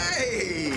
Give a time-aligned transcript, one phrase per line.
[0.00, 0.72] Hey!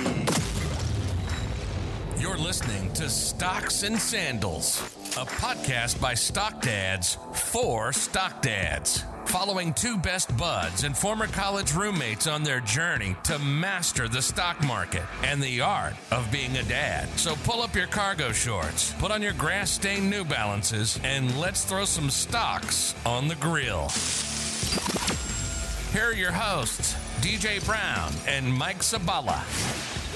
[2.18, 4.81] You're listening to Stocks and Sandals,
[5.18, 11.73] a podcast by Stock Dads for Stock Dads, following two best buds and former college
[11.73, 16.63] roommates on their journey to master the stock market and the art of being a
[16.63, 17.07] dad.
[17.17, 21.63] So pull up your cargo shorts, put on your grass stained New Balances, and let's
[21.63, 23.87] throw some stocks on the grill.
[25.93, 29.39] Here are your hosts, DJ Brown and Mike Sabala.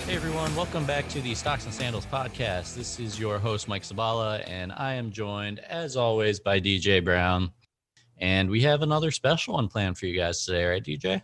[0.06, 2.76] Hey everyone, welcome back to the Stocks and Sandals podcast.
[2.76, 7.54] This is your host Mike Sabala, and I am joined, as always, by DJ Brown.
[8.18, 11.22] And we have another special one planned for you guys today, right, DJ?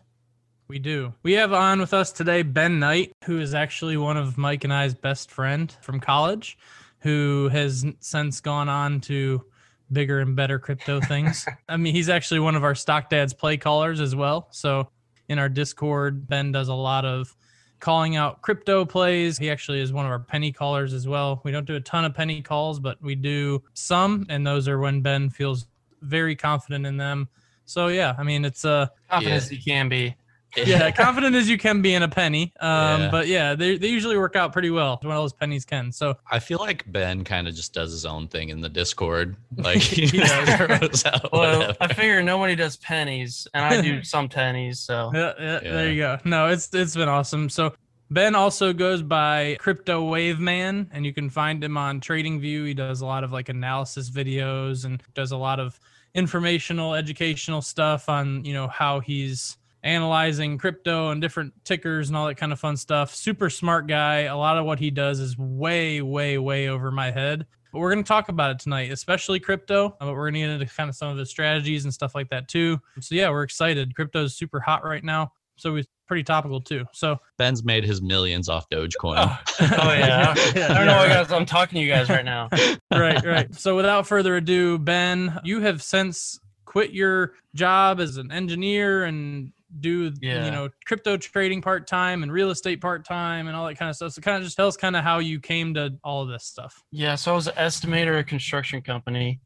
[0.70, 1.14] We do.
[1.22, 4.74] We have on with us today Ben Knight, who is actually one of Mike and
[4.74, 6.58] I's best friend from college,
[7.00, 9.44] who has since gone on to
[9.92, 11.46] bigger and better crypto things.
[11.68, 14.48] I mean, he's actually one of our Stock Dads play callers as well.
[14.52, 14.88] So
[15.30, 17.36] in our Discord, Ben does a lot of
[17.80, 19.38] calling out crypto plays.
[19.38, 21.42] He actually is one of our penny callers as well.
[21.44, 24.80] We don't do a ton of penny calls, but we do some, and those are
[24.80, 25.68] when Ben feels
[26.02, 27.28] very confident in them.
[27.66, 30.16] So yeah, I mean it's uh confident as you can be.
[30.56, 32.54] Yeah, confident as you can be in a penny.
[32.60, 33.10] Um, Yeah.
[33.12, 35.00] but yeah, they they usually work out pretty well.
[35.02, 35.92] One of those pennies can.
[35.92, 39.36] So I feel like Ben kind of just does his own thing in the Discord.
[39.58, 40.56] Like he He does.
[40.56, 41.78] throws out Well, whatever.
[41.82, 44.80] I figure nobody does pennies, and I do some pennies.
[44.80, 46.18] So yeah, yeah, there you go.
[46.26, 47.50] No, it's it's been awesome.
[47.50, 47.74] So
[48.12, 52.68] Ben also goes by Crypto Wave Man, and you can find him on TradingView.
[52.68, 55.80] He does a lot of like analysis videos and does a lot of
[56.14, 62.28] informational, educational stuff on you know how he's analyzing crypto and different tickers and all
[62.28, 63.14] that kind of fun stuff.
[63.14, 64.22] Super smart guy.
[64.22, 67.46] A lot of what he does is way, way, way over my head.
[67.72, 69.96] But we're going to talk about it tonight, especially crypto.
[70.00, 72.30] But we're going to get into kind of some of his strategies and stuff like
[72.30, 72.80] that too.
[73.00, 73.96] So yeah, we're excited.
[73.96, 76.86] Crypto is super hot right now, so it's pretty topical too.
[76.94, 79.16] So Ben's made his millions off Dogecoin.
[79.18, 81.32] oh, oh yeah, I don't know why guys.
[81.32, 82.50] I'm talking to you guys right now.
[82.94, 83.54] right, right.
[83.56, 89.52] So without further ado, Ben, you have since quit your job as an engineer and
[89.80, 90.46] do Yeah.
[90.46, 93.90] you know crypto trading part time and real estate part time and all that kind
[93.90, 94.14] of stuff.
[94.14, 96.46] So kind of just tell us kind of how you came to all of this
[96.46, 96.82] stuff.
[96.92, 99.40] Yeah, so I was an estimator at a construction company,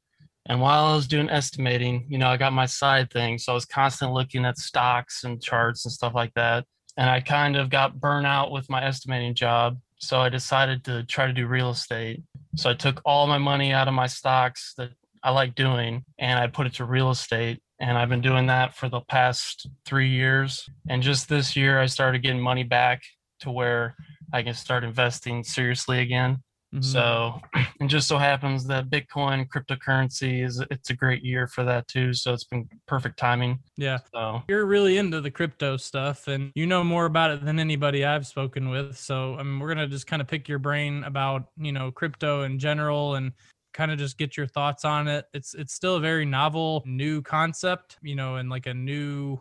[0.47, 3.55] and while I was doing estimating, you know, I got my side thing, so I
[3.55, 6.65] was constantly looking at stocks and charts and stuff like that.
[6.97, 11.03] And I kind of got burnt out with my estimating job, so I decided to
[11.03, 12.21] try to do real estate.
[12.55, 14.89] So I took all my money out of my stocks that
[15.23, 17.59] I like doing, and I put it to real estate.
[17.79, 20.67] And I've been doing that for the past three years.
[20.89, 23.03] And just this year, I started getting money back
[23.41, 23.95] to where
[24.33, 26.41] I can start investing seriously again.
[26.73, 26.83] Mhm.
[26.83, 27.39] So
[27.79, 32.13] it just so happens that Bitcoin cryptocurrency is it's a great year for that too.
[32.13, 33.59] So it's been perfect timing.
[33.77, 37.59] yeah, So you're really into the crypto stuff and you know more about it than
[37.59, 38.97] anybody I've spoken with.
[38.97, 42.41] So I mean, we're gonna just kind of pick your brain about you know crypto
[42.43, 43.31] in general and
[43.77, 45.25] kind of just get your thoughts on it.
[45.33, 49.39] It's it's still a very novel, new concept, you know, and like a new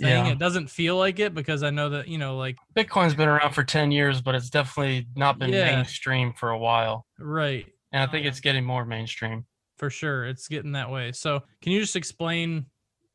[0.00, 0.26] thing.
[0.26, 0.32] Yeah.
[0.32, 3.52] It doesn't feel like it because I know that you know, like Bitcoin's been around
[3.54, 5.76] for 10 years, but it's definitely not been Yeah.
[5.76, 7.06] mainstream for a while.
[7.20, 9.46] right And I think uh, it's getting more mainstream.
[9.78, 11.12] for sure, it's getting that way.
[11.12, 12.66] So can you just explain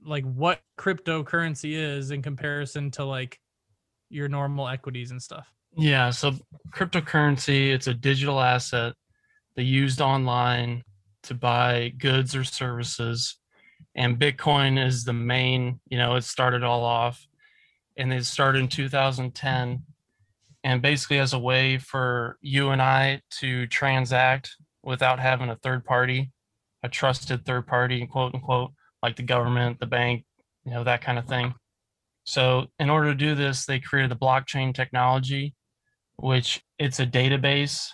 [0.06, 3.38] like what cryptocurrency is in comparison to like
[4.10, 5.52] your normal equities and stuff?
[5.76, 6.34] Yeah, so
[6.88, 8.94] cryptocurrency, it's a digital asset
[9.56, 10.84] they used online
[11.24, 13.38] to buy goods or services.
[13.96, 17.26] And Bitcoin is the main, you know, it started all off.
[17.98, 19.84] And it started in 2010.
[20.64, 25.86] And basically as a way for you and I to transact without having a third
[25.86, 26.32] party,
[26.82, 28.72] a trusted third party, quote unquote,
[29.02, 30.26] like the government, the bank,
[30.66, 31.54] you know, that kind of thing.
[32.26, 35.54] So in order to do this, they created the blockchain technology,
[36.16, 37.90] which it's a database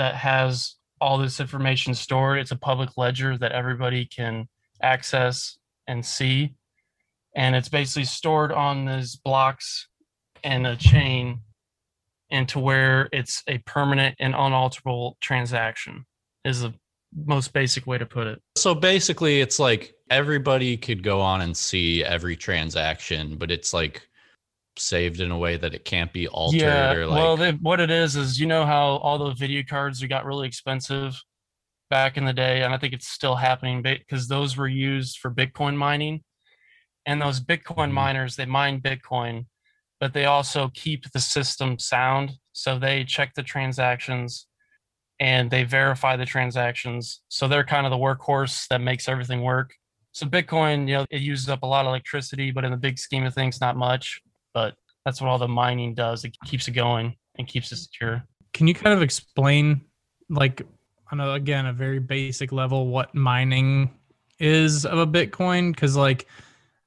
[0.00, 2.38] that has all this information stored.
[2.38, 4.48] It's a public ledger that everybody can
[4.82, 6.54] access and see.
[7.36, 9.88] And it's basically stored on these blocks
[10.42, 11.40] and a chain
[12.30, 16.06] into where it's a permanent and unalterable transaction
[16.46, 16.72] is the
[17.26, 18.40] most basic way to put it.
[18.56, 24.08] So basically, it's like everybody could go on and see every transaction, but it's like
[24.80, 27.80] saved in a way that it can't be altered yeah, or like well, they, what
[27.80, 31.20] it is is you know how all those video cards got really expensive
[31.90, 35.30] back in the day, and I think it's still happening because those were used for
[35.30, 36.22] Bitcoin mining,
[37.06, 37.94] and those Bitcoin Mhm.
[37.94, 39.46] miners they mine Bitcoin,
[40.00, 44.46] but they also keep the system sound, so they check the transactions
[45.20, 47.20] and they verify the transactions.
[47.28, 49.74] So they're kind of the workhorse that makes everything work.
[50.12, 52.98] So Bitcoin, you know, it uses up a lot of electricity, but in the big
[52.98, 54.20] scheme of things, not much.
[54.54, 54.74] But
[55.04, 56.24] That's what all the mining does.
[56.24, 58.22] It keeps it going and keeps it secure.
[58.52, 59.80] Can you kind of explain,
[60.28, 60.62] like,
[61.12, 63.90] on a, again a very basic level, what mining
[64.38, 65.72] is of a Bitcoin?
[65.74, 66.26] Because like,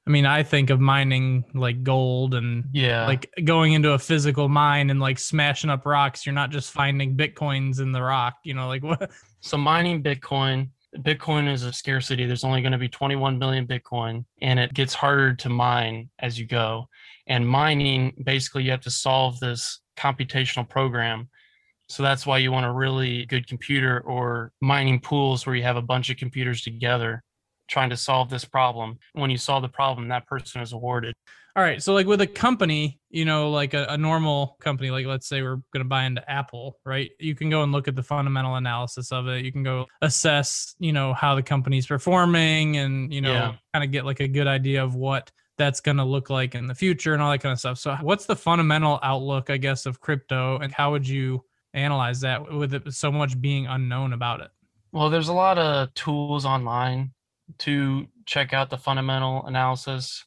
[0.06, 3.06] I mean, I think of mining like gold and Yeah.
[3.06, 6.24] like going into a physical mine and like smashing up rocks.
[6.26, 8.34] You're not just finding bitcoins in the rock.
[8.44, 9.10] You know, like what?
[9.40, 10.68] So mining Bitcoin,
[10.98, 12.26] Bitcoin is a scarcity.
[12.26, 16.38] There's only going to be 21 million Bitcoin, and it gets harder to mine as
[16.38, 16.88] you go.
[17.26, 21.28] And mining, basically, you have to solve this computational program.
[21.88, 25.76] So that's why you want a really good computer or mining pools where you have
[25.76, 27.22] a bunch of computers together
[27.68, 28.98] trying to solve this problem.
[29.12, 31.14] When you solve the problem, that person is awarded.
[31.56, 31.80] All right.
[31.80, 35.40] So like with a company, you know, like a, a normal company, like let's say
[35.40, 37.10] we're going to buy into Apple, right?
[37.20, 39.44] You can go and look at the fundamental analysis of it.
[39.44, 43.54] You can go assess, you know, how the company's performing and, you know, Yeah.
[43.72, 46.66] kind of get like a good idea of what that's going to look like in
[46.66, 47.78] the future and all that kind of stuff.
[47.78, 52.52] So what's the fundamental outlook, I guess, of crypto and how would you analyze that
[52.52, 54.50] with it so much being unknown about it?
[54.90, 57.13] Well, there's a lot of tools online
[57.58, 60.24] to check out the fundamental analysis,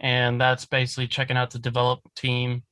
[0.00, 2.62] and that's basically checking out the develop team,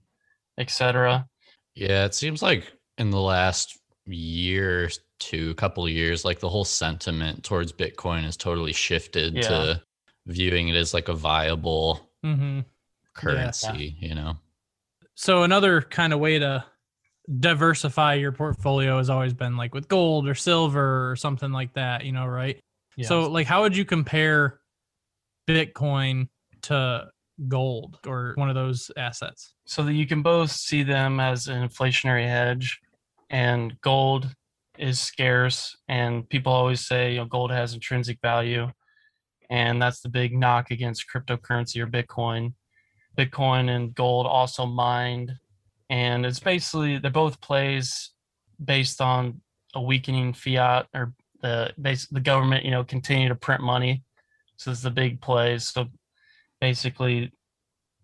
[0.59, 1.27] etc.
[1.75, 4.91] Yeah, it seems like in the last year
[5.21, 9.43] to a couple of years, like the whole sentiment towards Bitcoin has totally shifted Yeah.
[9.43, 9.83] to
[10.27, 12.61] viewing it as like a viable Mm-hmm.
[13.15, 14.37] currency, you know?
[15.15, 16.65] So another kind of way to
[17.39, 22.05] diversify your portfolio has always been like with gold or silver or something like that,
[22.05, 22.59] you know, right?
[23.09, 24.61] So like how would you compare
[25.49, 26.29] Bitcoin
[26.63, 27.09] to
[27.49, 29.55] gold or one of those assets?
[29.71, 32.81] so that you can both see them as an inflationary hedge,
[33.31, 34.35] and gold
[34.81, 38.69] is scarce, and people always say you know gold has intrinsic value,
[39.49, 42.55] and that's the big knock against cryptocurrency or Bitcoin.
[43.17, 45.37] Bitcoin and gold also mined,
[45.89, 48.11] and it's basically they're both plays
[48.65, 49.41] based on
[49.77, 51.73] a weakening fiat or the
[52.11, 54.03] the government you know continue to print money,
[54.57, 55.69] so it's the big plays.
[55.69, 55.87] So
[56.61, 57.33] basically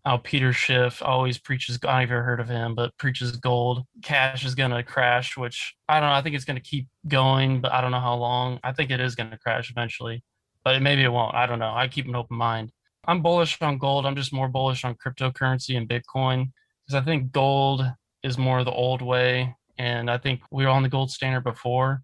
[0.06, 1.81] how Peter Schiff always preaches.
[1.83, 3.85] I've never heard of him, but preaches gold.
[4.03, 6.15] Cash is going to crash, which I don't know.
[6.15, 8.61] I think it's going to keep going, but I don't know how long.
[8.62, 10.23] I think it is going to crash eventually,
[10.65, 11.35] but maybe it won't.
[11.35, 11.75] I don't know.
[11.75, 12.71] I keep an open mind.
[13.09, 14.06] I'm bullish on gold.
[14.06, 16.53] I'm just more bullish on cryptocurrency and Bitcoin
[16.87, 17.85] because I think gold
[18.23, 19.56] is more the old way.
[19.77, 22.03] And I think we were on the gold standard before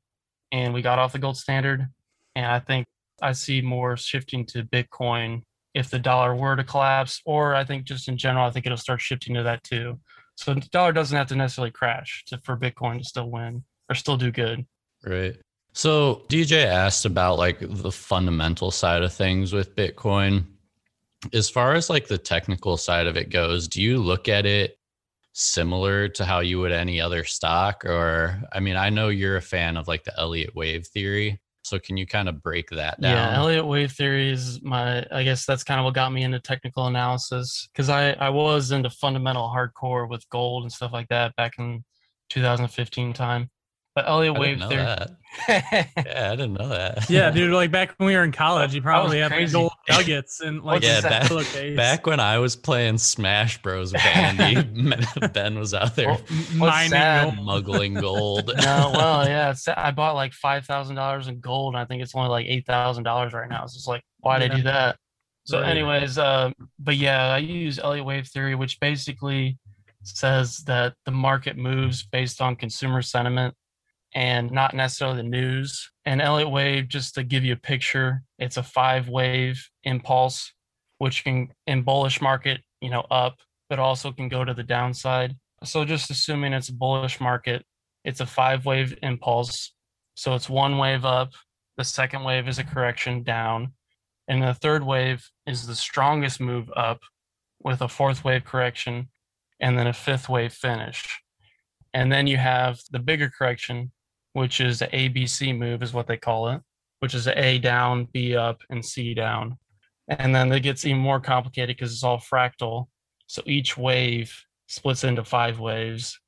[0.53, 1.89] and we got off the gold standard.
[2.37, 2.87] And I think
[3.21, 5.43] I see more shifting to Bitcoin
[5.75, 8.77] if the dollar were to collapse, or I think just in general, I think it'll
[8.77, 9.99] start shifting to that too.
[10.37, 13.95] So the dollar doesn't have to necessarily crash to, for Bitcoin to still win or
[13.95, 14.67] still do good.
[15.05, 15.37] Right.
[15.73, 20.45] So DJ asked about like the fundamental side of things with Bitcoin.
[21.33, 24.79] As far as like the technical side of it goes, do you look at it
[25.33, 27.85] similar to how you would any other stock?
[27.85, 31.41] Or I mean, I know you're a fan of like the Elliott wave theory.
[31.65, 33.13] So can you kind of break that down?
[33.13, 35.07] Yeah, Elliott wave theory is my.
[35.13, 38.73] I guess that's kind of what got me into technical analysis because I I was
[38.73, 41.85] into fundamental hardcore with gold and stuff like that back in
[42.31, 43.49] 2015 time.
[43.95, 44.97] But Elliott I wave theory.
[45.49, 45.87] Yeah,
[46.31, 47.09] I didn't know that.
[47.09, 49.53] Yeah, dude, like back when we were in college, you probably had like crazy.
[49.55, 51.31] gold nuggets and like Yeah, back-
[51.77, 54.63] Back when I was playing Smash Bros with Andy,
[55.33, 56.21] Ben was out there Well,
[56.55, 57.47] mining gold.
[57.47, 58.49] muggling gold.
[58.63, 62.15] no, well, yeah, I bought like five thousand dollars in gold, and I think it's
[62.15, 63.65] only like eight thousand dollars right now.
[63.67, 64.97] So it's like, why did I do that?
[65.45, 69.59] So, anyways, uh, but yeah, I use Elliott wave theory, which basically
[70.03, 73.55] says that the market moves based on consumer sentiment
[74.15, 75.91] and not necessarily the news.
[76.05, 80.53] And Elliott wave, just to give you a picture, it's a five wave impulse,
[80.99, 83.39] which can in bullish market, you know, up,
[83.71, 85.37] but also can go to the downside.
[85.65, 87.65] So just assuming it's a bullish market,
[88.05, 89.73] it's a five wave impulse.
[90.15, 91.33] So it's one wave up,
[91.77, 93.73] the second wave is a correction down,
[94.29, 97.01] and the third wave is the strongest move up
[97.61, 99.09] with a fourth wave correction
[99.61, 101.21] and then a fifth wave finish.
[101.95, 103.93] And then you have the bigger correction,
[104.33, 106.61] which is the ABC move, is what they call it,
[107.01, 109.59] which is a down, B up, and C down.
[110.09, 112.87] And then it gets even more complicated because it's all fractal.
[113.27, 114.35] So each wave
[114.67, 116.19] splits into five waves.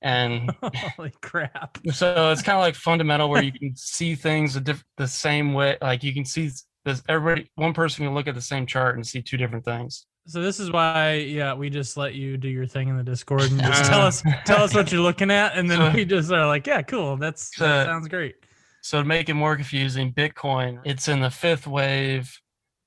[0.00, 0.50] And
[0.96, 1.78] Holy crap.
[1.92, 5.52] so it's kind of like fundamental where you can see things the, diff- the same
[5.54, 5.76] way.
[5.82, 6.50] Like you can see
[6.84, 10.06] this, everybody, one person can look at the same chart and see two different things.
[10.28, 13.50] So this is why, yeah, we just let you do your thing in the Discord
[13.50, 16.30] and just tell us tell us what you're looking at, and then So- we just
[16.30, 17.16] are like, yeah, cool.
[17.16, 18.36] That's that sounds great.
[18.82, 22.40] So to make it more confusing, Bitcoin, it's in the fifth wave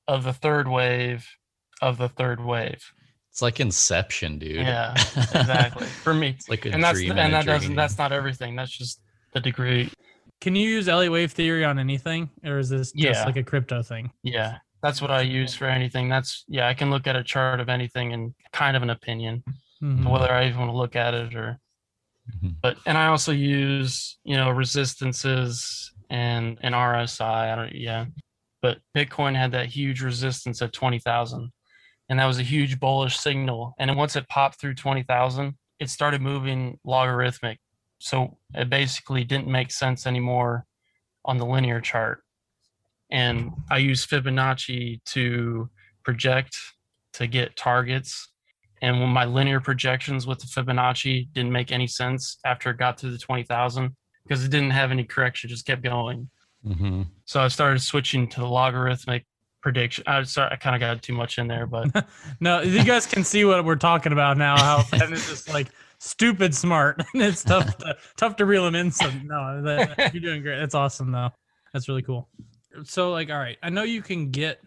[0.08, 1.28] of the third wave
[1.82, 2.82] of the third wave.
[3.32, 4.58] It's like Inception, dude.
[4.58, 5.88] Yeah, exactly.
[5.88, 8.12] For me, it's like a and that's dream and in a that doesn't that's not
[8.12, 8.56] everything.
[8.56, 9.02] That's just
[9.34, 9.90] the degree.
[10.42, 13.26] Can you use Elliott wave theory on anything, or is this just Yeah.
[13.26, 14.12] like a crypto thing?
[14.24, 16.10] Yeah, that's what I use for anything.
[16.10, 19.44] That's yeah, I can look at a chart of anything and kind of an opinion
[19.82, 20.08] Mhm.
[20.10, 21.60] whether I even want to look at it or.
[22.36, 22.56] Mhm.
[22.62, 27.52] But and I also use you know resistances and an RSI.
[27.52, 28.06] I don't yeah,
[28.62, 31.52] but Bitcoin had that huge resistance at twenty thousand,
[32.10, 33.74] and that was a huge bullish signal.
[33.80, 37.60] And then once it popped through twenty thousand, it started moving logarithmic.
[38.00, 40.66] So it basically didn't make sense anymore
[41.26, 42.24] on the linear chart.
[43.12, 45.70] And I use Fibonacci to
[46.04, 46.56] project
[47.14, 48.30] to get targets.
[48.82, 52.98] And when my linear projections with the Fibonacci didn't make any sense after it got
[53.00, 56.30] to the 20,000 because it didn't have any correction, just kept going.
[56.66, 57.08] Mhm.
[57.26, 59.26] So I started switching to the logarithmic
[59.62, 60.04] prediction.
[60.08, 62.08] I sorry, I kind of got too much in there, but
[62.40, 64.58] No, you guys can see what we're talking about now.
[64.58, 65.68] How Ben is just like
[66.00, 68.92] stupid smart, and it's tough to, tough to reel him in.
[68.92, 70.60] So no, that, you're doing great.
[70.60, 71.30] That's awesome though.
[71.74, 72.28] That's really cool.
[72.84, 74.62] So like, all right, I know you can get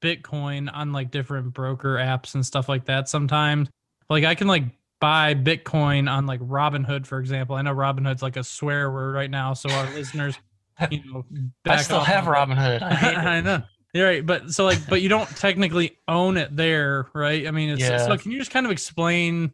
[0.00, 3.08] Bitcoin on like different broker apps and stuff like that.
[3.08, 3.68] Sometimes,
[4.08, 4.64] like I can like
[5.00, 7.56] buy Bitcoin on like Robinhood, for example.
[7.56, 10.38] I know Robinhood's like a swear word right now, so our listeners,
[10.90, 11.24] you know,
[11.66, 12.24] I still have.
[12.24, 12.82] Robinhood.
[12.82, 13.36] I.
[13.38, 13.62] I know.
[13.94, 17.46] You're right, but so like, but you don't technically own it there, right?
[17.46, 17.98] I mean, it's Yeah.
[18.06, 18.16] so.
[18.18, 19.50] Can you just kind of explain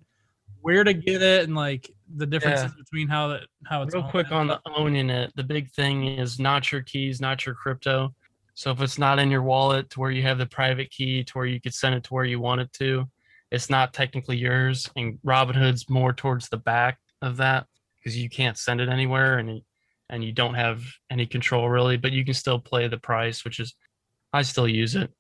[0.61, 4.11] where to get it and like the differences between how that how it's Real owned
[4.11, 7.55] quick and on the owning it, the big thing is not your keys, not your
[7.55, 8.15] crypto.
[8.55, 11.33] So if it's not in your wallet to where you have the private key to
[11.33, 13.09] where you could send it to where you want it to,
[13.51, 14.89] it's not technically yours.
[14.97, 17.67] And Robinhood's more towards the back of that
[17.97, 19.63] because you can't send it anywhere and
[20.11, 23.59] and you don't have any control really, but you can still play the price, which
[23.59, 23.75] is
[24.33, 25.11] I still use it.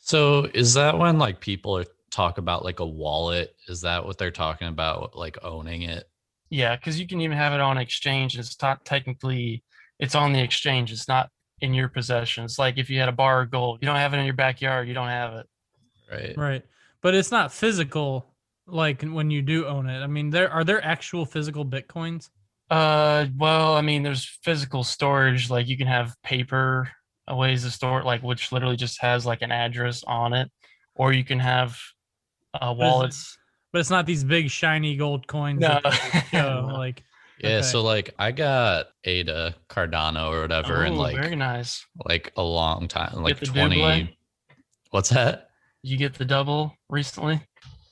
[0.00, 3.56] So is that when like people are talk about like a wallet?
[3.68, 5.16] Is that what they're talking about?
[5.16, 6.08] Like owning it?
[6.54, 8.36] Yeah, because you can even have it on exchange.
[8.36, 9.64] and It's not technically
[9.98, 10.92] it's on the exchange.
[10.92, 11.28] It's not
[11.60, 12.44] in your possession.
[12.44, 14.34] It's like if you had a bar of gold, you don't have it in your
[14.34, 15.46] backyard, you don't have it.
[16.12, 16.34] Right.
[16.36, 16.62] right,
[17.02, 18.32] but it's not physical.
[18.68, 22.30] Like when you do own it, I mean, there are there actual physical bitcoins.
[22.70, 25.50] Uh, well, I mean, there's physical storage.
[25.50, 26.88] Like you can have paper
[27.28, 30.52] ways to store it, like which literally just has like an address on it,
[30.94, 31.76] or you can have
[32.54, 33.36] uh, it- wallets.
[33.74, 35.58] But it's not these big shiny gold coins.
[35.58, 35.80] No.
[36.30, 36.74] show, No.
[36.74, 37.02] like
[37.42, 37.56] Yeah.
[37.56, 37.62] Okay.
[37.62, 41.84] So like I got Ada Cardano or whatever in Oh, like very nice.
[42.08, 43.80] like a long time, like twenty.
[43.80, 44.08] Double?
[44.90, 45.48] What's that?
[45.82, 47.40] You get the double recently.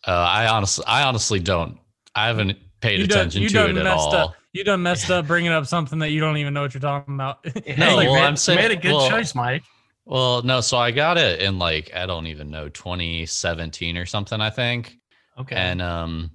[0.06, 1.78] Uh, I honestly, I honestly don't.
[2.14, 4.14] I haven't paid you attention you to done it at messed all.
[4.14, 4.34] up.
[4.52, 7.14] You done messed up bringing up something that you don't even know what you're talking
[7.14, 7.44] about.
[7.76, 9.64] No, you well, made, I'm you saying- made a good well, choice, Mike.
[10.04, 14.40] Well, no, so I got it in like I don't even know 2017 or something,
[14.40, 14.98] I think.
[15.40, 15.56] Okay.
[15.56, 16.30] And um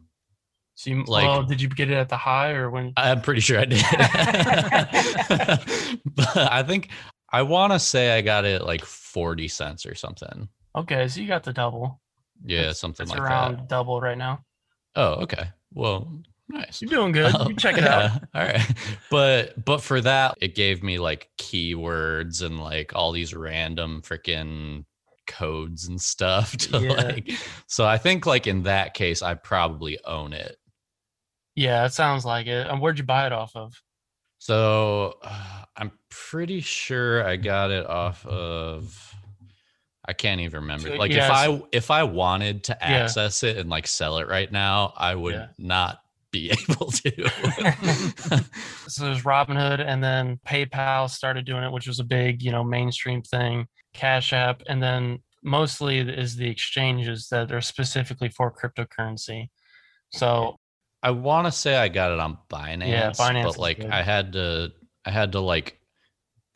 [0.75, 2.93] so you, like- well, did you get it at the high or when?
[2.97, 3.81] I'm pretty sure I did.
[6.15, 6.89] but I think
[7.31, 10.47] I want to say I got it like 40 cents or something.
[10.75, 11.99] Okay, so you got the double.
[12.45, 13.69] Yeah, It's- something It's like around that.
[13.69, 14.43] double right now.
[14.95, 15.49] Oh, okay.
[15.73, 16.81] Well, nice.
[16.81, 17.33] You're doing good.
[17.37, 18.11] Oh, You check it out.
[18.35, 18.61] All right.
[19.11, 24.85] But but for that, it gave me like keywords and like all these random freaking
[25.27, 26.93] codes and stuff to Yeah.
[26.93, 27.31] like
[27.67, 30.57] so I think like in that case I probably own it.
[31.55, 32.67] Yeah, it sounds like it.
[32.67, 33.73] And where'd you buy it off of?
[34.39, 39.15] So uh, I'm pretty sure I got it off of
[40.07, 40.89] I can't even remember.
[40.89, 43.03] So, Like yeah, if I if I wanted to Yeah.
[43.03, 45.47] access it and like sell it right now, I would Yeah.
[45.57, 47.29] not be able to.
[48.87, 52.63] so there's Robinhood, and then PayPal started doing it, which was a big, you know,
[52.63, 53.67] mainstream thing.
[53.93, 59.49] Cash App, and then mostly is the exchanges that are specifically for cryptocurrency.
[60.11, 60.57] So
[61.03, 63.83] I want to say I got it on Binance, Binance but like.
[63.85, 64.71] I had to,
[65.05, 65.79] I had to like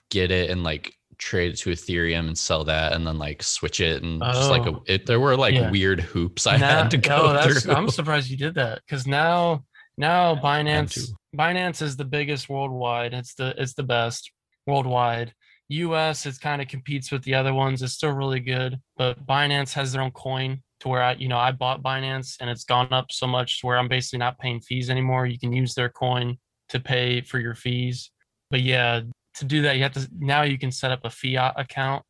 [0.10, 3.80] get it and like trade it to Ethereum and sell that, and then like switch
[3.80, 4.84] it and just like a, Oh.
[4.88, 5.70] it, there were like Yeah.
[5.70, 7.74] weird hoops I now, had to go oh, through.
[7.74, 9.64] I'm surprised you did that because now
[9.98, 11.12] now Binance.
[11.36, 13.14] Binance is the biggest worldwide.
[13.14, 14.32] It's the it's the best
[14.66, 15.34] worldwide.
[15.72, 17.82] US it kind of competes with the other ones.
[17.82, 21.38] It's still really good, but Binance has their own coin to where I you know
[21.38, 24.62] I bought Binance and it's gone up so much to where I'm basically not paying
[24.62, 25.26] fees anymore.
[25.26, 26.38] You can use their coin
[26.70, 28.12] to pay for your fees.
[28.50, 29.02] But yeah,
[29.36, 32.04] to do that you have to now you can set up a fiat account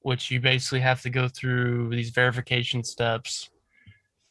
[0.00, 3.50] which you basically have to go through these verification steps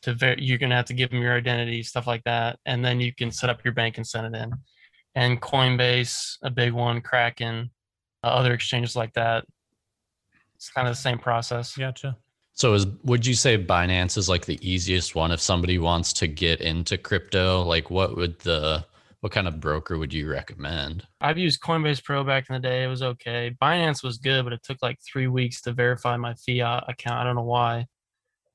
[0.01, 2.99] to ver- you're to have to give them your identity stuff like that and then
[2.99, 4.51] you can set up your bank and send it in
[5.15, 7.69] and coinbase a big one kraken
[8.23, 9.45] uh, other exchanges like that
[10.55, 12.17] it's kind of the same process Gotcha.
[12.57, 16.27] So is would you say Binance is like the easiest one if somebody wants to
[16.27, 17.61] get into crypto?
[17.61, 18.83] Like what would the
[19.19, 21.05] what kind of broker would you recommend?
[21.21, 22.83] I've used Coinbase Pro back in the day.
[22.83, 23.55] It was okay.
[23.61, 27.19] Binance was good, but it took like three weeks to verify my fiat account.
[27.19, 27.85] I don't know why.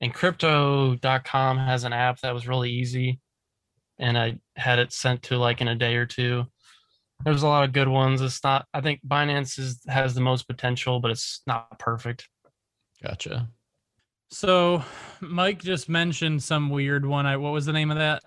[0.00, 3.20] And crypto.com has an app that was really easy.
[4.00, 6.46] And I had it sent to like in a day or two.
[7.24, 8.20] There's a lot of good ones.
[8.20, 12.28] It's not, I think Binance is, has the most potential, but it's not perfect.
[13.02, 13.48] Gotcha.
[14.30, 14.82] So
[15.20, 17.26] Mike just mentioned some weird one.
[17.26, 18.22] I what was the name of that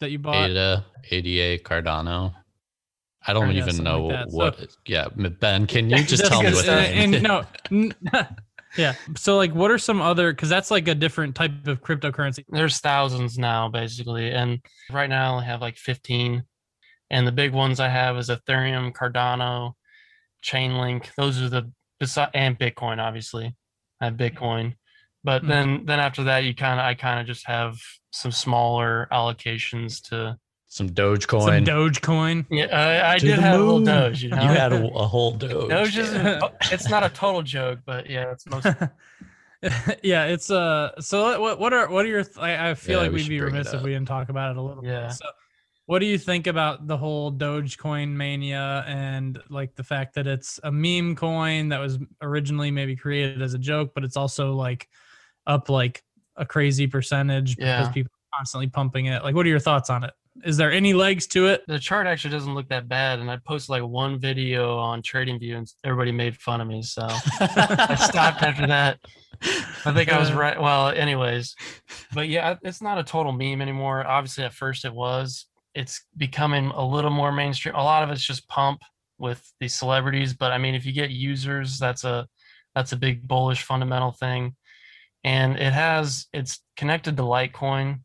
[0.00, 0.50] that you bought?
[0.50, 2.34] Ada, ADA, Cardano.
[3.26, 4.30] I don't Or, yeah, even know like that.
[4.30, 4.76] So- what.
[4.86, 5.08] yeah,
[5.40, 6.66] Ben, can you just tell me what stuff.
[6.66, 7.22] that and, is?
[7.22, 7.94] no, n-
[8.76, 8.94] yeah.
[9.16, 10.32] So like, what are some other?
[10.32, 12.44] Because that's like a different type of cryptocurrency.
[12.50, 14.30] There's thousands now, basically.
[14.30, 14.60] And
[14.92, 16.44] right now I have like 15.
[17.10, 19.74] And the big ones I have is Ethereum, Cardano,
[20.44, 21.14] Chainlink.
[21.16, 21.70] Those are the,
[22.34, 23.54] and Bitcoin, obviously.
[24.00, 24.74] I have Bitcoin.
[25.24, 25.48] But Mhm.
[25.48, 27.78] then, then after that, you kind of, I kind of just have
[28.10, 30.38] some smaller allocations to.
[30.68, 31.42] Some Dogecoin.
[31.44, 32.44] Some Dogecoin.
[32.44, 32.46] Dogecoin.
[32.50, 33.80] Yeah, I, I did the have a little.
[33.80, 34.22] Doge.
[34.22, 34.42] You, know?
[34.42, 35.68] You had a, a whole Doge.
[35.68, 36.12] Doge is,
[36.72, 38.66] it's not a total joke, but yeah, it's most
[40.02, 40.92] yeah, it's uh.
[41.00, 42.22] So what what are what are your?
[42.22, 44.50] th- I, I feel Yeah, like we we'd be remiss if we didn't talk about
[44.52, 45.08] it a little Yeah.
[45.08, 45.12] bit.
[45.16, 45.26] So,
[45.86, 50.58] what do you think about the whole Dogecoin mania and like the fact that it's
[50.64, 54.88] a meme coin that was originally maybe created as a joke, but it's also like
[55.46, 56.02] up like
[56.36, 57.92] a crazy percentage because Yeah.
[57.92, 59.22] people are constantly pumping it.
[59.22, 60.10] Like, what are your thoughts on it?
[60.44, 61.62] Is there any legs to it?
[61.66, 63.20] the chart actually doesn't look that bad.
[63.20, 66.82] And I posted like one video on TradingView and everybody made fun of me.
[66.82, 67.06] So
[67.40, 68.98] I stopped after that.
[69.84, 70.60] I think I was right.
[70.60, 71.54] Well, anyways,
[72.12, 74.06] but yeah, it's not a total meme anymore.
[74.06, 75.46] Obviously, at first it was.
[75.76, 77.74] It's becoming a little more mainstream.
[77.74, 78.80] A lot of it's just pump
[79.18, 82.26] with these celebrities, but I mean, if you get users, that's a
[82.74, 84.56] that's a big bullish fundamental thing.
[85.22, 88.00] And it has it's connected to Litecoin.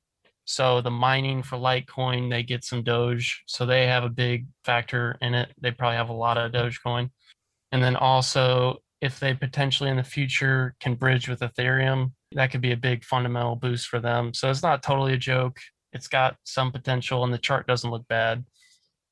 [0.46, 3.44] So the mining for Litecoin, they get some Doge.
[3.46, 5.52] So they have a big factor in it.
[5.62, 7.10] They probably have a lot of Dogecoin.
[7.72, 12.62] And then also, if they potentially in the future can bridge with Ethereum, that could
[12.62, 14.34] be a big fundamental boost for them.
[14.34, 15.58] So it's not totally a joke.
[15.94, 18.44] It's got some potential, and the chart doesn't look bad.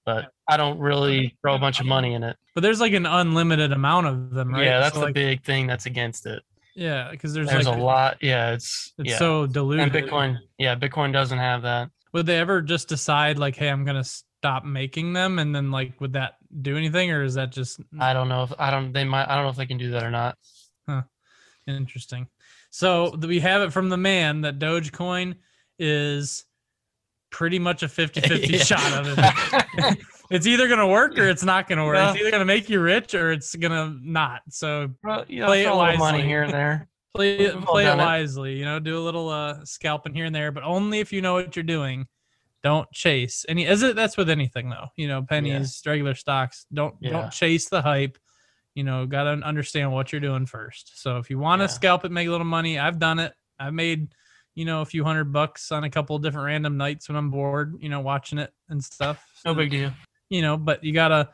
[0.06, 2.36] But I don't really throw a bunch of money in it.
[2.56, 4.64] But there's like an unlimited amount of them, right?
[4.66, 6.42] Yeah, that's So, the like, big thing that's against it.
[6.76, 8.18] Yeah, because there's, There's like a lot.
[8.22, 9.18] Yeah, it's It's yeah.
[9.18, 9.84] so diluted.
[9.84, 11.90] and Bitcoin, yeah, Bitcoin doesn't have that.
[12.14, 16.00] would they ever just decide like hey i'm gonna stop making them and then like
[16.00, 18.94] would that do anything or is that just I don't know if I don't.
[18.94, 19.28] They might.
[19.28, 20.38] I don't know if they can do that or not.
[20.88, 21.02] Huh.
[21.68, 22.28] interesting
[22.72, 25.36] so we have it from the man that dogecoin
[25.78, 26.46] is
[27.32, 28.64] pretty much a 50-50 Yeah.
[28.64, 29.98] shot of it
[30.32, 33.14] it's either gonna work or it's not gonna work it's either gonna make you rich
[33.14, 36.28] or it's gonna not so Well, you know, Play it a little money wisely.
[36.28, 36.88] here and there.
[37.16, 38.04] play it play it done it.
[38.04, 41.22] wisely you know do a little uh scalping here and there but only if you
[41.22, 42.08] know what you're doing
[42.62, 46.94] don't chase any is it that's with anything though you know pennies regular stocks don't
[47.00, 47.12] Yeah.
[47.12, 48.18] don't chase the hype
[48.76, 51.68] you know gotta understand what you're doing first so if you want to Yeah.
[51.70, 54.10] scalp it make a little money i've done it i've made
[54.60, 57.30] you know a few hundred bucks on a couple of different random nights when i'm
[57.32, 59.92] bored you know watching it and stuff No big deal.
[60.30, 61.30] you know but you gotta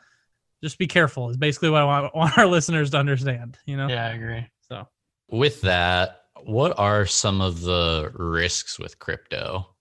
[0.62, 3.88] just be careful is basically what i want, want our listeners to understand you know
[3.88, 4.46] Yeah, I agree.
[4.68, 4.86] so
[5.28, 9.74] With that, what are some of the risks with crypto?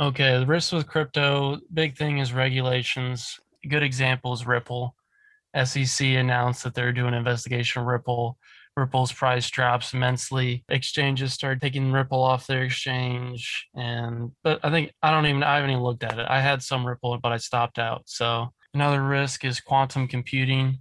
[0.00, 3.38] Okay, the risks with crypto, big thing is regulations.
[3.64, 4.94] A good example is Ripple.
[5.64, 8.38] SEC announced that they're doing an investigation of Ripple.
[8.76, 10.64] Ripple's price drops immensely.
[10.68, 13.68] Exchanges start taking Ripple off their exchange.
[13.74, 16.26] And but I think I don't even I haven't even looked at it.
[16.28, 18.02] I had some Ripple, but I stopped out.
[18.06, 20.80] So another risk is quantum computing.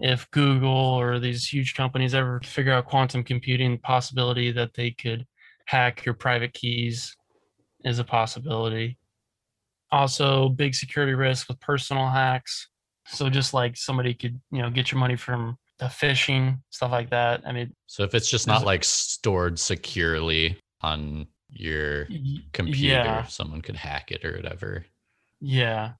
[0.00, 4.90] If Google or these huge companies ever figure out quantum computing, the possibility that they
[4.90, 5.26] could
[5.66, 7.16] hack your private keys
[7.84, 8.98] is a possibility.
[9.90, 12.68] Also, big security risk with personal hacks.
[13.06, 17.10] So just like somebody could, you know, get your money from the phishing, stuff like
[17.10, 17.42] that.
[17.46, 22.06] I mean, So if it's just not like stored securely on your
[22.52, 24.86] computer, Yeah, someone could hack it or whatever.
[25.40, 25.92] yeah.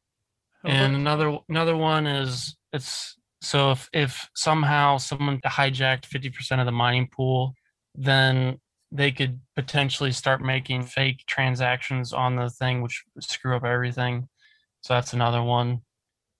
[0.64, 6.66] Oh, And another another one is it's so if if somehow someone hijacked 50% of
[6.66, 7.54] the mining pool,
[7.94, 8.58] then
[8.90, 14.28] they could potentially start making fake transactions on the thing, which screw up everything.
[14.80, 15.82] So that's another one.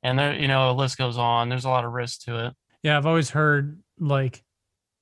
[0.02, 1.48] And there, you know, the list goes on.
[1.48, 2.54] There's a lot of risk to it.
[2.86, 4.44] Yeah, I've always heard like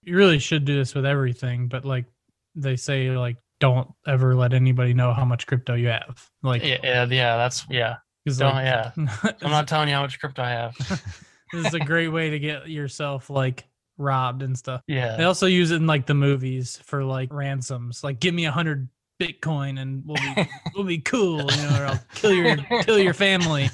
[0.05, 2.07] you really should do this with everything, but like
[2.55, 6.27] they say like don't ever let anybody know how much crypto you have.
[6.43, 7.97] Like, Yeah, yeah, yeah that's yeah.
[8.25, 8.91] Don't like, yeah.
[9.43, 10.75] I'm not telling you how much crypto I have.
[11.53, 13.65] this is a great way to get yourself like
[13.99, 14.81] robbed and stuff.
[14.89, 15.19] Yeah.
[15.19, 18.03] They also use it in like the movies for like ransoms.
[18.03, 18.89] Like, give me a hundred
[19.21, 23.13] Bitcoin and we'll be we'll be cool, you know, or I'll kill your kill your
[23.13, 23.69] family.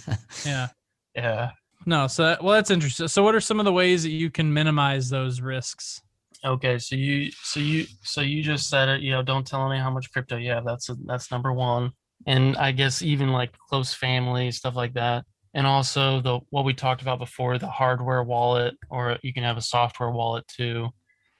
[0.44, 0.66] Yeah.
[1.14, 1.50] Yeah.
[1.86, 3.08] No, so that, well, that's interesting.
[3.08, 6.02] So, what are some of the ways that you can minimize those risks?
[6.44, 9.78] Okay, so you so you so you just said it, you know, don't tell me
[9.78, 10.64] how much crypto you have.
[10.64, 11.90] That's that's number 1.
[12.26, 15.24] And I guess even like close family stuff like that.
[15.54, 19.58] And also the what we talked about before, the hardware wallet or you can have
[19.58, 20.88] a software wallet too.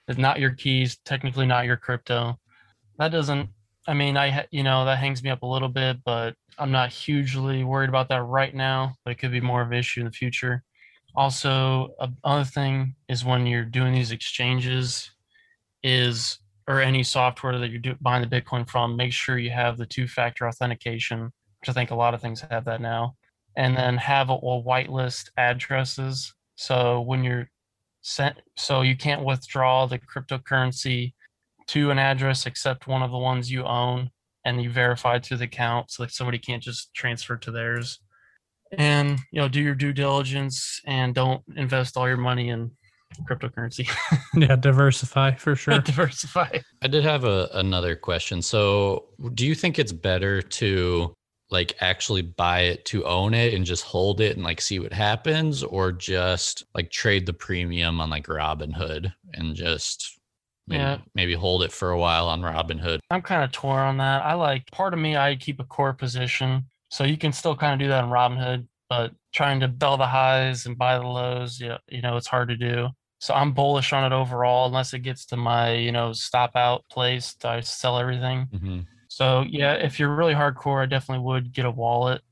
[0.08, 2.36] It's not your keys, technically not your crypto.
[2.98, 3.48] That doesn't
[3.88, 6.92] I mean, I you know, that hangs me up a little bit, but I'm not
[6.92, 10.06] hugely worried about that right now, but it could be more of an issue in
[10.06, 10.62] the future.
[11.16, 11.88] Also,
[12.24, 15.10] another thing is when you're doing these exchanges,
[15.82, 19.86] is or any software that you're buying the Bitcoin from, make sure you have the
[19.86, 23.16] two-factor authentication, which I think a lot of things have that now,
[23.56, 26.32] and then have a, a whitelist addresses.
[26.56, 27.48] So when you're
[28.02, 31.14] sent, so you can't withdraw the cryptocurrency
[31.68, 34.10] to an address except one of the ones you own,
[34.44, 38.00] and you verify it through the account, so like somebody can't just transfer to theirs
[38.72, 42.70] and you know do your due diligence and don't invest all your money in
[43.28, 43.90] cryptocurrency
[44.34, 45.80] Yeah, diversify for sure.
[45.84, 48.40] diversify I did have a, another question.
[48.40, 51.12] So, do you think it's better to
[51.50, 54.92] like actually buy it to own it and just hold it and like see what
[54.92, 60.19] happens, or just like trade the premium on like Robinhood and just
[60.70, 60.98] maybe, Yeah.
[61.14, 63.00] maybe hold it for a while on Robinhood?
[63.10, 65.92] i'm kind of torn on that i like part of me i keep a core
[65.92, 69.96] position so you can still kind of do that in robinhood but trying to bell
[69.96, 73.34] the highs and buy the lows you know, you know it's hard to do so
[73.34, 77.36] i'm bullish on it overall unless it gets to my you know stop out place
[77.44, 78.86] i sell everything Mhm.
[79.08, 82.22] so yeah if you're really hardcore i definitely would get a wallet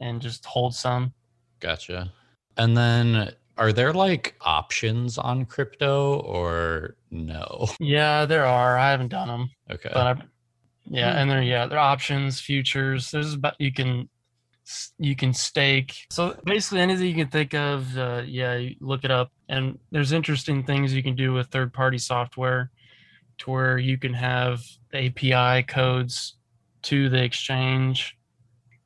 [0.00, 1.12] and just hold some
[1.60, 2.10] Gotcha.
[2.56, 7.66] And then, are there like options on crypto or no?
[7.80, 9.90] yeah there are i haven't done them Okay.
[9.92, 10.22] but I,
[10.86, 11.18] yeah, Hmm.
[11.18, 13.10] and there, yeah, there are options, futures.
[13.12, 14.08] There's about you can
[14.98, 15.94] you can stake.
[16.10, 19.30] So basically, anything you can think of, uh, yeah, you look it up.
[19.48, 22.70] And there's interesting things you can do with third-party software,
[23.38, 26.36] to where you can have API codes
[26.82, 28.16] to the exchange,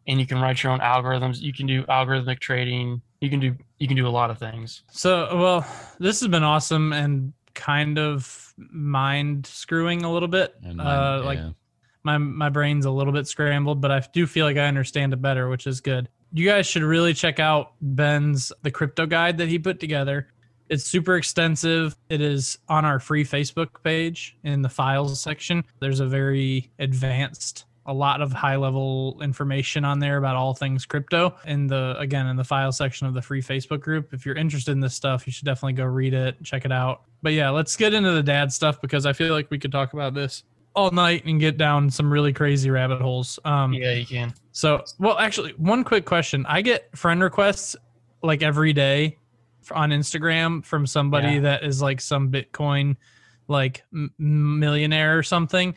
[0.06, 1.40] and you can write your own algorithms.
[1.40, 3.00] You can do algorithmic trading.
[3.24, 4.82] You can do you can do a lot of things.
[4.90, 5.66] So, well,
[5.98, 10.54] this has been awesome and kind of mind screwing a little bit.
[10.62, 11.50] And uh, then, like yeah.
[12.02, 15.22] my my brain's a little bit scrambled, but I do feel like I understand it
[15.22, 16.08] better, which is good.
[16.32, 20.28] You guys should really check out Ben's the crypto guide that he put together.
[20.68, 21.96] It's super extensive.
[22.08, 25.64] It is on our free Facebook page in the files section.
[25.80, 30.86] There's a very advanced a lot of high level information on there about all things
[30.86, 34.14] crypto in the again in the file section of the free Facebook group.
[34.14, 37.02] If you're interested in this stuff, you should definitely go read it, check it out.
[37.22, 39.92] But yeah, let's get into the dad stuff because I feel like we could talk
[39.92, 40.44] about this
[40.74, 43.38] all night and get down some really crazy rabbit holes.
[43.44, 44.34] Um, Yeah, you can.
[44.52, 47.76] so, well, actually, one quick question: I get friend requests
[48.22, 49.18] like every day
[49.72, 51.40] on Instagram from somebody Yeah.
[51.40, 52.96] that is like some Bitcoin
[53.46, 55.76] like m- millionaire or something.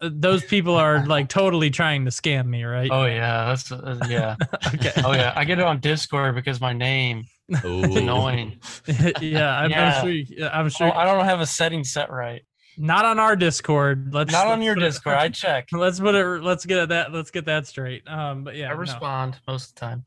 [0.00, 2.90] Those people are like totally trying to scam me, right?
[2.92, 4.36] Oh yeah, that's uh, yeah.
[4.74, 4.92] okay.
[5.04, 7.96] Oh yeah, I get it on Discord because my name is Ooh.
[7.96, 8.60] annoying.
[9.20, 9.94] yeah, I'm, Yeah.
[9.98, 10.10] I'm sure.
[10.10, 10.90] You, I'm Oh.
[10.90, 12.42] I don't have a setting set right.
[12.76, 14.12] not on our Discord.
[14.12, 15.16] Let's Not on let's your put it- Discord.
[15.16, 15.68] I check.
[15.72, 16.42] Let's put it.
[16.42, 17.12] Let's get that.
[17.12, 18.06] Let's get that straight.
[18.06, 18.80] Um, but yeah, I no.
[18.80, 20.04] respond most of the time.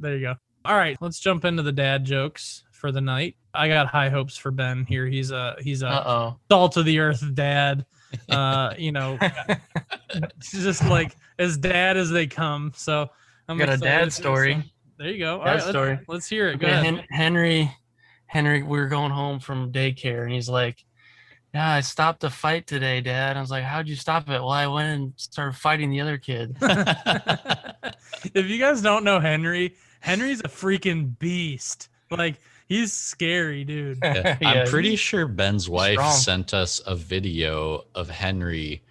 [0.00, 0.34] there you go.
[0.64, 3.36] All right, let's jump into the dad jokes for the night.
[3.52, 5.06] I got high hopes for Ben here.
[5.06, 7.84] He's a he's a Uh salt of the earth dad.
[8.28, 9.18] Uh, you know,
[10.40, 12.72] just like as dad as they come.
[12.74, 13.08] So
[13.48, 14.70] I'm Got a dad to- story.
[14.96, 15.38] There you go.
[15.40, 15.98] All Dad right, let's, story.
[16.06, 16.60] let's hear it.
[16.60, 17.04] Go Okay, ahead.
[17.10, 17.70] Henry,
[18.26, 20.84] Henry, we were going home from daycare, and he's like,
[21.52, 24.50] "Yeah, I stopped a fight today, Dad." I was like, "How'd you stop it?" Well,
[24.50, 26.56] I went and started fighting the other kid.
[26.62, 31.88] if you guys don't know Henry, Henry's a freaking beast.
[32.10, 33.98] Like he's scary, dude.
[34.02, 34.36] Yeah.
[34.40, 36.12] Yeah, I'm pretty sure Ben's wife strong.
[36.12, 38.82] sent us a video of Henry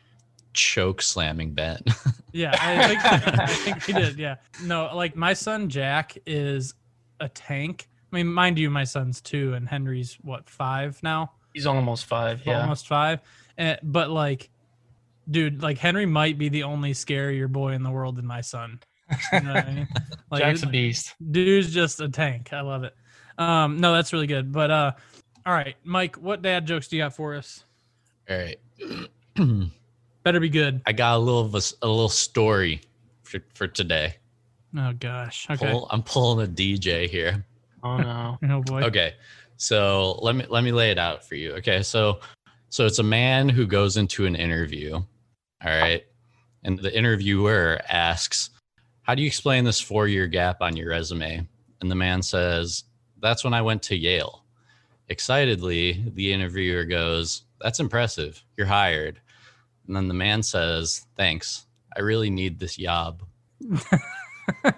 [0.53, 1.81] choke slamming Ben.
[2.35, 4.17] Yeah, I think I think he did.
[4.17, 6.73] Yeah, no, like my son Jack is
[7.19, 7.87] a tank.
[8.11, 12.41] I mean, mind you, my son's two, and Henry's what five now, He's almost five.
[12.43, 12.61] Yeah.
[12.61, 13.19] almost five.
[13.59, 14.49] And, but like,
[15.29, 18.79] dude, like Henry might be the only scarier boy in the world than my son.
[19.31, 19.87] You know what I mean?
[20.31, 21.13] Like, Jack's a beast.
[21.29, 22.51] dude's just a tank.
[22.51, 22.95] I love it.
[23.37, 24.51] Um, no, that's really good.
[24.51, 24.91] But uh,
[25.45, 27.63] all right, Mike, what dad jokes do you got for us?
[28.29, 28.59] All right.
[30.23, 30.81] Better be good.
[30.85, 32.81] I got a little of a little story
[33.23, 34.15] for, for today.
[34.77, 35.47] Oh gosh.
[35.49, 35.69] Okay.
[35.69, 37.45] Pull, I'm pulling a DJ here.
[37.83, 38.37] Oh no.
[38.49, 38.83] Oh boy.
[38.83, 39.13] Okay.
[39.57, 41.53] So let me let me lay it out for you.
[41.53, 42.19] Okay, so
[42.69, 44.95] so it's a man who goes into an interview.
[44.95, 45.05] All
[45.63, 46.03] right,
[46.63, 48.49] and the interviewer asks,
[49.03, 51.47] "How do you explain this four-year gap on your resume?"
[51.79, 52.83] And the man says,
[53.23, 54.43] "That's when I went to Yale."
[55.09, 58.43] Excitedly, the interviewer goes, "That's impressive.
[58.55, 59.19] You're hired."
[59.87, 61.65] And then the man says, "Thanks.
[61.97, 63.23] I really need this job."
[63.71, 64.77] okay.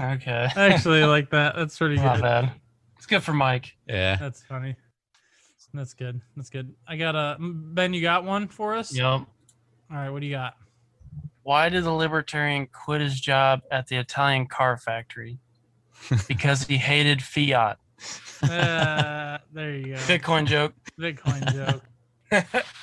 [0.00, 1.54] I actually like that.
[1.56, 2.22] That's pretty Not good.
[2.22, 2.52] bad.
[2.96, 3.76] It's good for Mike.
[3.88, 4.16] Yeah.
[4.16, 4.76] That's funny.
[5.74, 6.20] That's good.
[6.36, 6.74] That's good.
[6.86, 7.94] I got a Ben.
[7.94, 8.94] You got one for us?
[8.94, 9.04] Yep.
[9.04, 9.26] All
[9.90, 10.10] right.
[10.10, 10.54] What do you got?
[11.44, 15.38] Why did the libertarian quit his job at the Italian car factory?
[16.28, 17.78] Because he hated fiat.
[18.42, 19.92] Uh, there you go.
[19.94, 20.72] Bitcoin joke.
[20.98, 21.82] Bitcoin joke.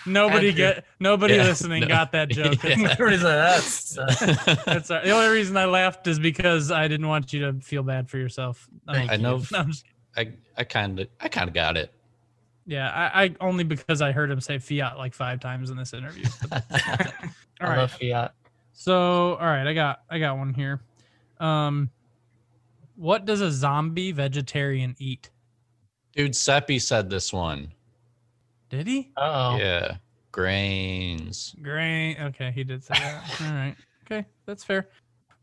[0.05, 0.57] Nobody Had to.
[0.57, 0.85] get.
[0.99, 1.87] Nobody Yeah, listening no.
[1.87, 2.63] got that joke.
[2.63, 2.89] Yeah.
[2.91, 4.05] Everybody's like, that's, uh,
[4.65, 5.05] That's all right.
[5.05, 8.17] the only reason I laughed is because I didn't want you to feel bad for
[8.17, 8.69] yourself.
[8.87, 9.37] I'm Thank I just know.
[9.39, 9.47] kidding.
[9.51, 11.91] No, I'm I I kind of I kind of got it.
[12.65, 15.93] Yeah, I, I only because I heard him say fiat like five times in this
[15.93, 16.25] interview.
[16.51, 17.29] All I
[17.61, 17.77] right.
[17.79, 18.33] love fiat.
[18.73, 20.79] So, all right, I got I got one here.
[21.39, 21.89] Um
[22.99, 25.29] what does a zombie vegetarian eat?
[26.13, 27.71] Dude, Seppi said this one.
[28.69, 29.11] Did he?
[29.15, 29.57] Uh oh.
[29.57, 29.97] Yeah.
[30.31, 31.55] Grains.
[31.61, 32.17] Grain.
[32.19, 33.23] Okay, he did say that.
[33.41, 33.75] all right.
[34.05, 34.89] Okay, that's fair.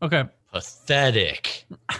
[0.01, 0.23] Okay.
[0.51, 1.65] Pathetic.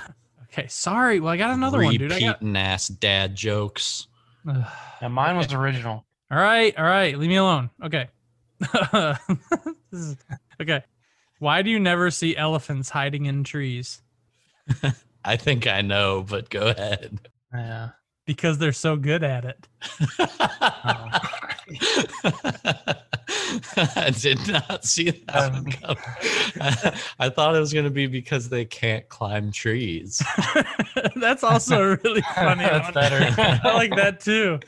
[0.54, 1.20] Okay, sorry.
[1.20, 2.12] Well, I got another one, dude.
[2.12, 4.08] I got Repeating ass dad jokes.
[4.50, 4.66] Ugh.
[5.04, 6.04] Yeah, mine was original.
[6.32, 7.16] All right, all right.
[7.16, 7.70] Leave me alone.
[7.84, 8.10] Okay.
[9.92, 10.18] is,
[10.60, 10.84] okay.
[11.38, 14.02] Why do you never see elephants hiding in trees?
[15.28, 17.20] I think I know, but go ahead.
[17.54, 17.90] Yeah.
[18.26, 19.68] Because they're so good at it.
[23.76, 25.98] I did not see that one coming.
[27.20, 30.22] I thought it was going to be because they can't climb trees.
[31.18, 32.64] That's also a really funny.
[32.64, 32.94] That's one.
[32.94, 33.60] better.
[33.66, 34.62] I like that too.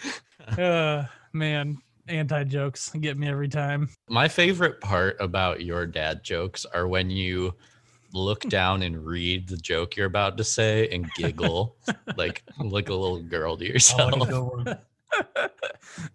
[0.58, 1.78] Uh, man,
[2.10, 3.88] anti jokes get me every time.
[4.10, 7.54] My favorite part about your dad jokes are when you
[8.14, 11.76] look down and read the joke you're about to say and giggle
[12.18, 14.30] like like a little girl to yourself.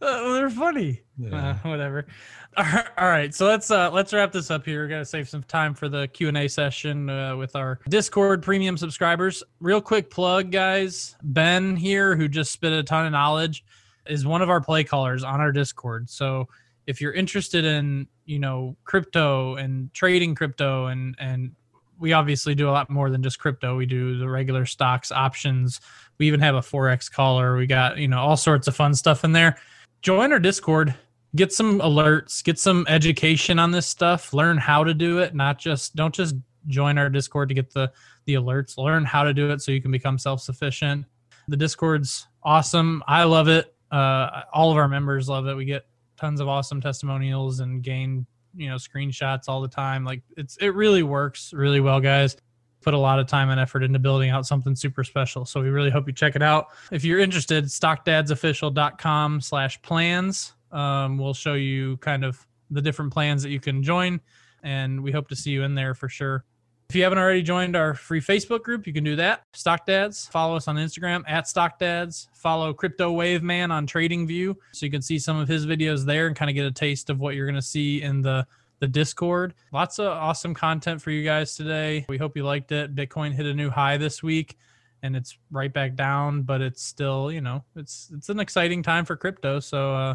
[0.00, 1.02] Uh, they're funny.
[1.32, 2.06] Uh, whatever.
[2.56, 4.82] All right, all right, so let's uh let's wrap this up here.
[4.82, 8.44] We're gonna save some time for the Q and A session uh, with our Discord
[8.44, 9.42] premium subscribers.
[9.58, 11.16] Real quick plug, guys.
[11.24, 13.64] Ben here, who just spit a ton of knowledge,
[14.06, 16.08] is one of our play callers on our Discord.
[16.08, 16.46] So
[16.86, 21.56] if you're interested in you know crypto and trading crypto and and
[22.04, 23.78] we obviously do a lot more than just crypto.
[23.78, 25.80] We do the regular stocks, options.
[26.18, 27.56] We even have a forex caller.
[27.56, 29.56] We got you know all sorts of fun stuff in there.
[30.02, 30.94] Join our Discord.
[31.34, 32.44] Get some alerts.
[32.44, 34.34] Get some education on this stuff.
[34.34, 35.34] Learn how to do it.
[35.34, 36.34] Not just don't just
[36.66, 37.90] join our Discord to get the
[38.26, 38.76] the alerts.
[38.76, 41.06] Learn how to do it so you can become self sufficient.
[41.48, 43.02] The Discord's awesome.
[43.08, 43.74] I love it.
[43.90, 45.54] Uh, all of our members love it.
[45.54, 45.86] We get
[46.18, 50.04] tons of awesome testimonials and gain you know screenshots all the time.
[50.04, 52.36] Like it's it really works really well guys.
[52.82, 55.46] Put a lot of time and effort into building out something super special.
[55.46, 56.68] So we really hope you check it out.
[56.92, 60.52] If you're interested stockdadsofficial.com slash plans.
[60.70, 64.20] Um, we'll show you kind of the different plans that you can join
[64.64, 66.44] and we hope to see you in there for sure
[66.88, 69.42] if you haven't already joined our free Facebook group, you can do that.
[69.52, 70.26] Stock Dads.
[70.26, 72.28] Follow us on Instagram at Stock Dads.
[72.34, 76.04] Follow Crypto Wave Man on Trading View, so you can see some of his videos
[76.04, 78.46] there and kind of get a taste of what you're going to see in the
[78.80, 79.54] the Discord.
[79.72, 82.04] Lots of awesome content for you guys today.
[82.08, 82.94] We hope you liked it.
[82.94, 84.58] Bitcoin hit a new high this week
[85.02, 89.04] and it's right back down, but it's still, you know, it's it's an exciting time
[89.04, 89.60] for crypto.
[89.60, 90.14] So uh,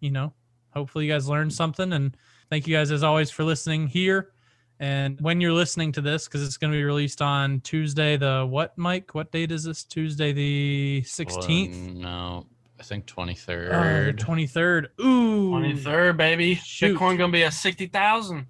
[0.00, 0.32] you know,
[0.74, 2.16] hopefully you guys learned something and
[2.48, 4.32] thank you guys as always for listening here.
[4.80, 8.46] And when you're listening to this, because it's going to be released on Tuesday, the
[8.48, 9.14] what, Mike?
[9.14, 9.84] What date is this?
[9.84, 11.84] Tuesday, the 16th?
[11.92, 12.46] Well, no,
[12.80, 14.18] I think twenty Oh, third.
[14.18, 14.86] the 23rd.
[15.02, 15.50] Ooh.
[15.50, 16.54] 23rd, baby.
[16.54, 16.96] Shoot.
[16.96, 18.46] Bitcoin gonna be at 60,000.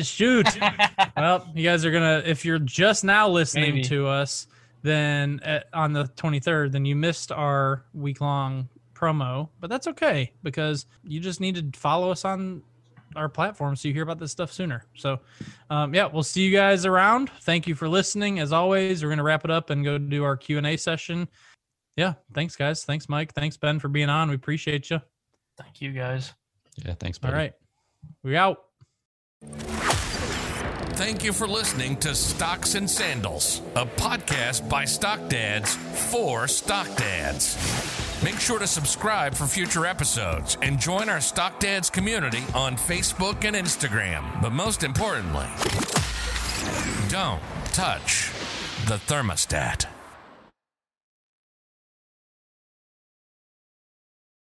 [0.02, 0.46] Shoot.
[1.16, 3.88] well, you guys are going to, if you're just now listening Maybe.
[3.88, 4.46] to us,
[4.82, 10.30] then at, on the 23rd, then you missed our week long promo, but that's okay
[10.44, 12.62] because you just need to follow us on
[13.16, 14.84] our platform so you hear about this stuff sooner.
[14.94, 15.20] So,
[15.68, 17.30] um, yeah, we'll see you guys around.
[17.42, 18.38] Thank you for listening.
[18.38, 21.28] As always, we're going to wrap it up and go do our Q&A session.
[21.96, 22.84] Yeah, thanks guys.
[22.84, 23.34] Thanks Mike.
[23.34, 24.28] Thanks Ben for being on.
[24.28, 25.00] We appreciate you.
[25.58, 26.32] Thank you guys.
[26.76, 27.36] Yeah, thanks, All buddy.
[27.36, 27.52] right.
[28.22, 28.64] We out.
[30.94, 35.74] Thank you for listening to Stocks and Sandals, a podcast by Stock Dads
[36.10, 37.99] for Stock Dads.
[38.22, 43.46] Make sure to subscribe for future episodes and join our Stock Dads community on Facebook
[43.46, 44.42] and Instagram.
[44.42, 45.46] But most importantly,
[47.08, 47.40] don't
[47.72, 48.30] touch
[48.86, 49.86] the thermostat.